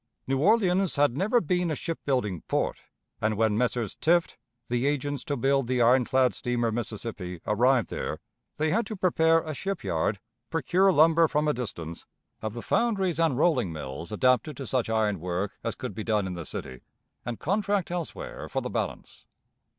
New 0.25 0.39
Orleans 0.39 0.95
had 0.95 1.15
never 1.15 1.39
been 1.39 1.69
a 1.69 1.75
ship 1.75 1.99
building 2.05 2.41
port, 2.47 2.81
and 3.21 3.37
when 3.37 3.51
the 3.53 3.57
Messrs. 3.59 3.95
Tift, 3.95 4.35
the 4.67 4.87
agents 4.87 5.23
to 5.25 5.37
build 5.37 5.67
the 5.67 5.79
iron 5.79 6.05
dad 6.05 6.33
steamer 6.33 6.71
Mississippi, 6.71 7.39
arrived 7.45 7.89
there, 7.91 8.17
they 8.57 8.71
had 8.71 8.87
to 8.87 8.95
prepare 8.95 9.41
a 9.41 9.53
ship 9.53 9.83
yard, 9.83 10.19
procure 10.49 10.91
lumber 10.91 11.27
from 11.27 11.47
a 11.47 11.53
distance, 11.53 12.07
have 12.41 12.53
the 12.55 12.63
foundries 12.63 13.19
and 13.19 13.37
rolling 13.37 13.71
mills 13.71 14.11
adapted 14.11 14.57
to 14.57 14.65
such 14.65 14.89
iron 14.89 15.19
work 15.19 15.51
as 15.63 15.75
could 15.75 15.93
be 15.93 16.03
done 16.03 16.25
in 16.25 16.33
the 16.33 16.47
city, 16.47 16.81
and 17.23 17.37
contract 17.39 17.91
elsewhere 17.91 18.49
for 18.49 18.59
the 18.61 18.71
balance. 18.71 19.27